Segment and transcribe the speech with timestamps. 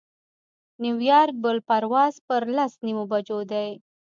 [0.03, 0.03] د
[0.83, 3.69] نیویارک بل پرواز پر لس نیمو بجو دی.